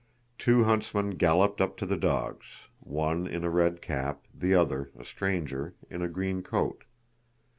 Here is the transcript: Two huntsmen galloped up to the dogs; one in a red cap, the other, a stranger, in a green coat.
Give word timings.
Two 0.39 0.63
huntsmen 0.63 1.11
galloped 1.11 1.61
up 1.61 1.77
to 1.77 1.85
the 1.85 1.95
dogs; 1.95 2.61
one 2.79 3.27
in 3.27 3.43
a 3.43 3.51
red 3.51 3.83
cap, 3.83 4.25
the 4.33 4.55
other, 4.55 4.89
a 4.97 5.05
stranger, 5.05 5.75
in 5.91 6.01
a 6.01 6.09
green 6.09 6.41
coat. 6.41 6.85